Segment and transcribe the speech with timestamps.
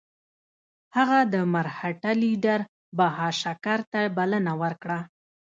[0.97, 2.59] هغه د مرهټه لیډر
[2.97, 4.99] بهاشکر ته بلنه ورکړه.